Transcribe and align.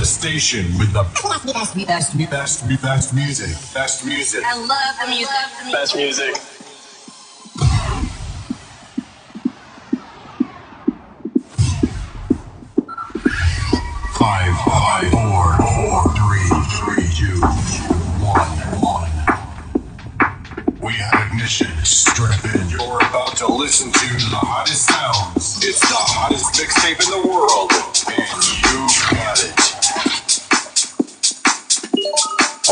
The 0.00 0.06
station 0.06 0.64
with 0.78 0.94
the 0.94 1.02
best, 1.12 1.76
best, 1.76 2.16
best, 2.16 2.16
best, 2.30 2.82
best 2.82 3.14
music. 3.14 3.54
Best 3.74 4.06
music. 4.06 4.42
I 4.46 4.56
love 4.56 4.96
the 4.98 5.06
music. 5.10 5.28
Best 5.70 5.94
music. 5.94 6.36
Five, 14.16 14.56
five, 14.64 15.10
four, 15.12 15.56
four, 15.68 16.08
three, 16.16 16.48
three, 16.80 17.04
two, 17.12 17.44
one, 18.24 18.56
one. 18.80 19.12
We 20.80 20.94
have 20.94 21.26
ignition. 21.30 21.68
Strap 21.84 22.42
in. 22.54 22.70
You're 22.70 22.96
about 23.04 23.36
to 23.36 23.52
listen 23.52 23.92
to 23.92 24.08
the 24.30 24.40
hottest 24.40 24.86
sounds. 24.86 25.62
It's 25.62 25.80
the 25.80 25.94
hottest 25.94 26.54
mixtape 26.54 27.04
in 27.04 27.10
the 27.20 27.28
world, 27.28 27.70
and 28.08 28.40
you 28.64 28.88
got 29.14 29.44
it. 29.44 29.69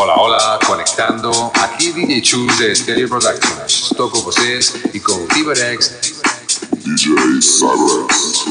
Hola, 0.00 0.14
hola, 0.14 0.60
conectando. 0.64 1.28
Aqui 1.60 1.92
DJ 1.92 2.24
Chus 2.24 2.56
de 2.56 2.72
Stereo 2.72 3.08
Productions. 3.08 3.90
Estou 3.90 4.08
com 4.08 4.20
vocês 4.20 4.72
e 4.94 5.00
com 5.00 5.10
o 5.10 5.26
Tiberex. 5.26 6.22
DJ 6.70 7.42
Cyrex. 7.42 8.48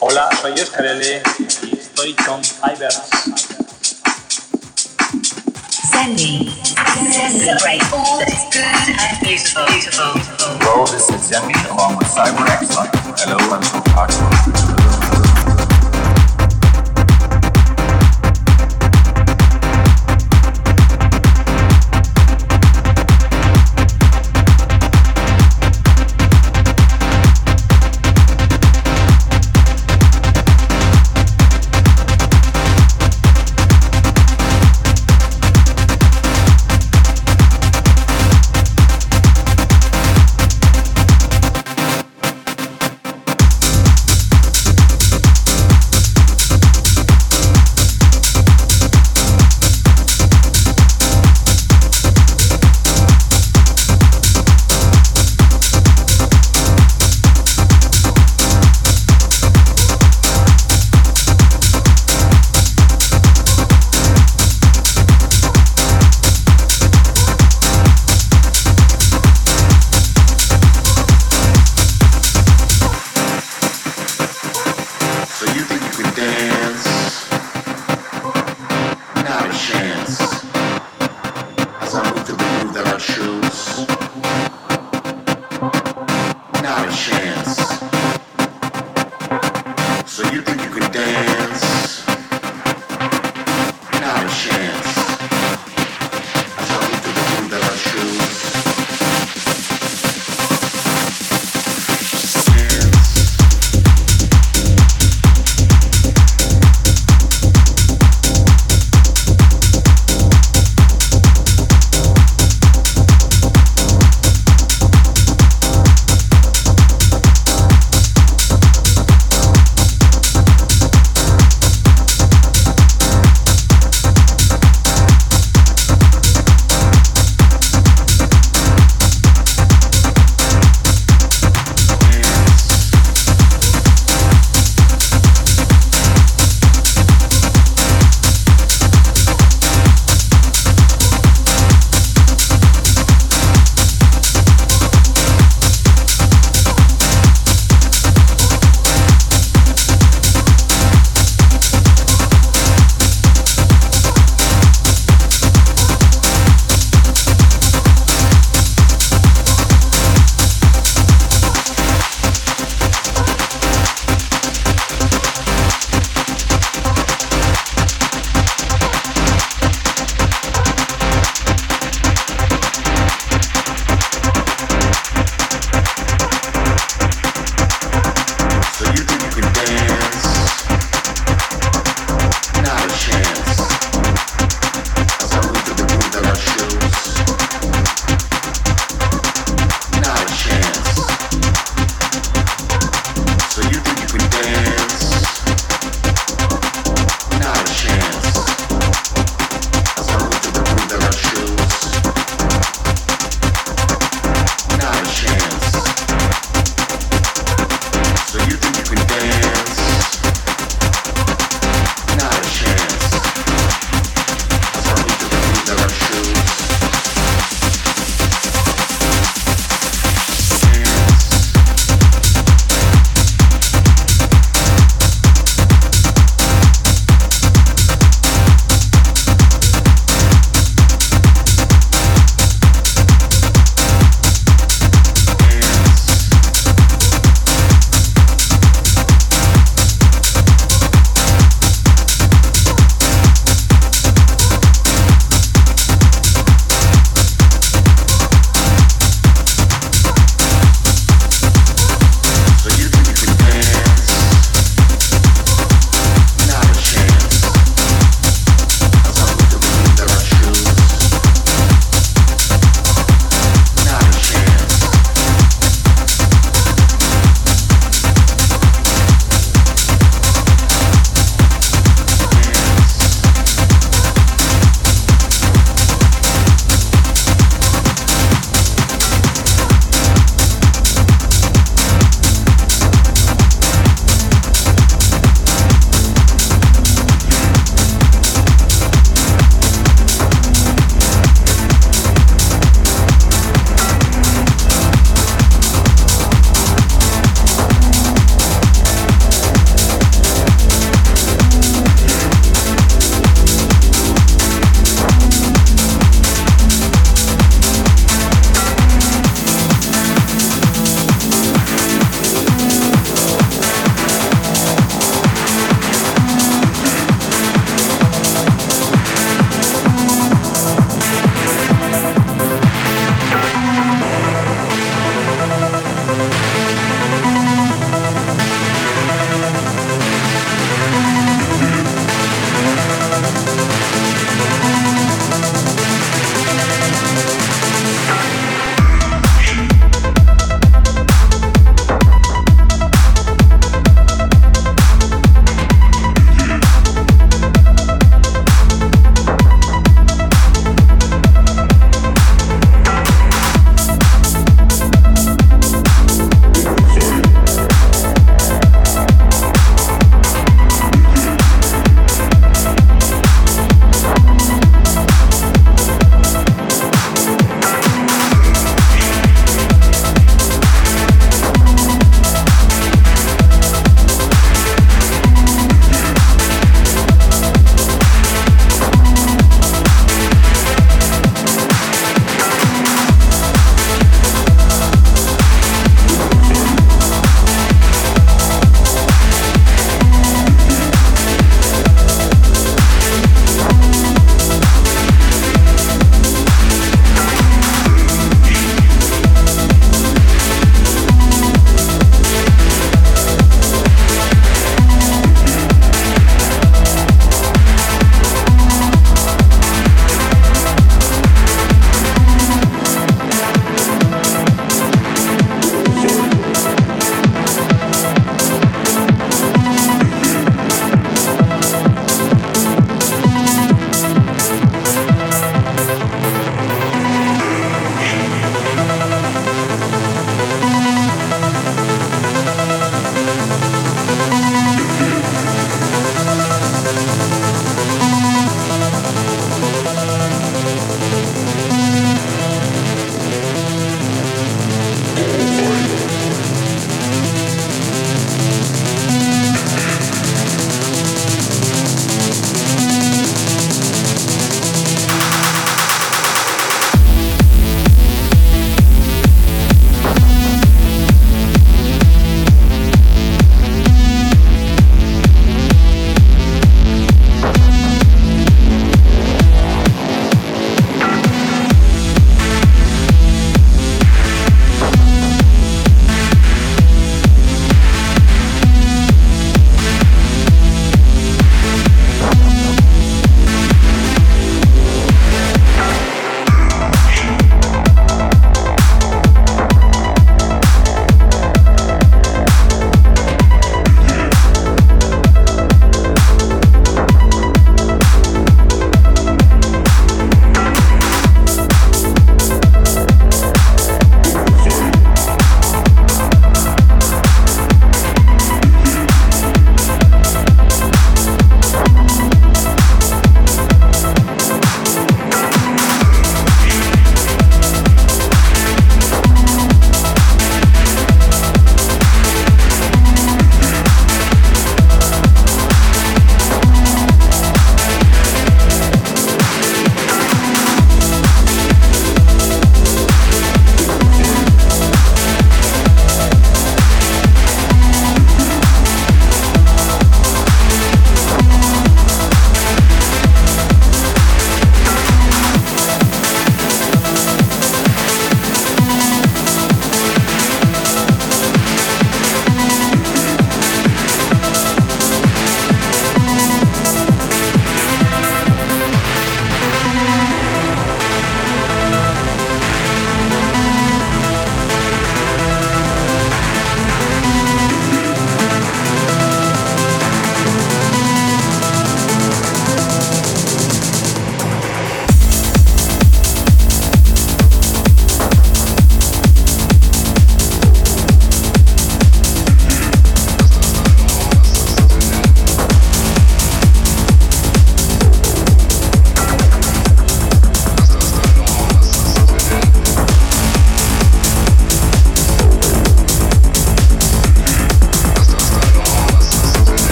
Hola, 0.00 0.30
soy 0.40 0.52
Oscar 0.52 0.86
L. 0.86 1.22
y 1.62 1.78
estoy 1.78 2.14
con 2.14 2.42
Cyber. 2.42 2.90
Sending. 5.92 6.50
Celebrate 7.12 7.82
all 7.92 8.18
that 8.20 8.32
is 8.32 8.44
good 8.50 8.64
and 8.98 9.20
beautiful. 9.20 9.66
Beautiful. 9.66 10.12
Hello, 10.62 10.86
this 10.86 11.10
is 11.10 11.30
Yemi 11.30 11.54
along 11.70 11.98
with 11.98 12.08
CyberX. 12.08 12.74
Hello, 13.20 13.36
I'm 13.54 13.62
from 13.62 13.82
Pakistan. 13.92 15.03